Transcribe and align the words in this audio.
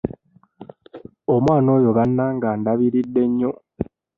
Omwana 1.33 1.67
oyo 1.77 1.89
bannange 1.97 2.47
andabiridde 2.53 3.23
nnyo. 3.29 3.51